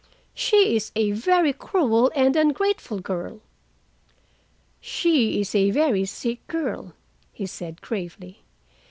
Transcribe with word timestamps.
She 0.33 0.75
is 0.75 0.91
a 0.95 1.11
very 1.11 1.53
cruel 1.53 2.11
and 2.15 2.35
ungrateful 2.35 3.01
girl." 3.01 3.39
"She 4.79 5.39
is 5.39 5.53
a 5.53 5.69
very 5.69 6.05
sick 6.05 6.47
girl," 6.47 6.95
he 7.31 7.45
said 7.45 7.81
gravely. 7.83 8.41